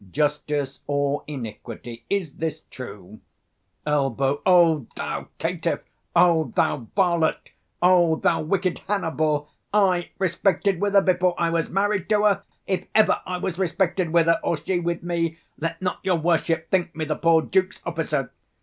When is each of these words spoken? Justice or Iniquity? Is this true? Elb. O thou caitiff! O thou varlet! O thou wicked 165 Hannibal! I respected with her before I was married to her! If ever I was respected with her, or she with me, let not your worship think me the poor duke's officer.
Justice 0.11 0.83
or 0.87 1.23
Iniquity? 1.27 2.05
Is 2.09 2.37
this 2.37 2.63
true? 2.71 3.19
Elb. 3.85 4.41
O 4.47 4.87
thou 4.95 5.27
caitiff! 5.37 5.81
O 6.15 6.51
thou 6.55 6.87
varlet! 6.95 7.51
O 7.83 8.15
thou 8.15 8.41
wicked 8.41 8.79
165 8.79 8.89
Hannibal! 8.89 9.51
I 9.71 10.09
respected 10.17 10.81
with 10.81 10.93
her 10.93 11.03
before 11.03 11.35
I 11.37 11.51
was 11.51 11.69
married 11.69 12.09
to 12.09 12.23
her! 12.23 12.41
If 12.65 12.87
ever 12.95 13.21
I 13.27 13.37
was 13.37 13.59
respected 13.59 14.09
with 14.11 14.25
her, 14.25 14.39
or 14.41 14.57
she 14.57 14.79
with 14.79 15.03
me, 15.03 15.37
let 15.59 15.79
not 15.83 15.99
your 16.01 16.17
worship 16.17 16.71
think 16.71 16.95
me 16.95 17.05
the 17.05 17.15
poor 17.15 17.43
duke's 17.43 17.79
officer. 17.85 18.31